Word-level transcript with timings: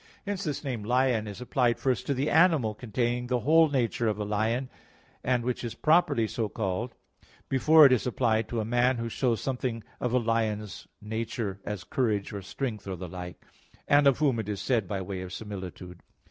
Hence 0.25 0.43
this 0.43 0.63
name 0.63 0.83
"lion" 0.83 1.27
is 1.27 1.41
applied 1.41 1.77
first 1.77 2.07
to 2.07 2.15
the 2.15 2.27
animal 2.31 2.73
containing 2.73 3.27
the 3.27 3.41
whole 3.41 3.69
nature 3.69 4.07
of 4.07 4.17
a 4.17 4.25
lion, 4.25 4.67
and 5.23 5.43
which 5.43 5.63
is 5.63 5.75
properly 5.75 6.27
so 6.27 6.49
called, 6.49 6.95
before 7.49 7.85
it 7.85 7.91
is 7.91 8.07
applied 8.07 8.49
to 8.49 8.59
a 8.59 8.65
man 8.65 8.97
who 8.97 9.09
shows 9.09 9.41
something 9.41 9.83
of 9.99 10.11
a 10.11 10.17
lion's 10.17 10.87
nature, 11.03 11.61
as 11.65 11.83
courage, 11.83 12.33
or 12.33 12.41
strength, 12.41 12.87
or 12.87 12.95
the 12.95 13.07
like; 13.07 13.43
and 13.87 14.07
of 14.07 14.17
whom 14.17 14.39
it 14.39 14.49
is 14.49 14.59
said 14.59 14.87
by 14.87 15.03
way 15.03 15.21
of 15.21 15.31
similitude. 15.31 15.99